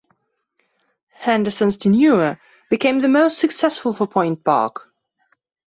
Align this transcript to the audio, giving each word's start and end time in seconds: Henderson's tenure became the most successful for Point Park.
Henderson's 1.11 1.77
tenure 1.77 2.41
became 2.71 3.01
the 3.01 3.07
most 3.07 3.37
successful 3.37 3.93
for 3.93 4.07
Point 4.07 4.43
Park. 4.43 4.91